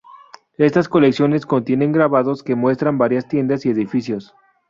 Estas 0.57 0.89
colecciones 0.89 1.45
contienen 1.45 1.91
grabados 1.91 2.41
que 2.41 2.55
muestran 2.55 2.97
varias 2.97 3.27
tiendas 3.27 3.67
y 3.67 3.69
edificios. 3.69 4.33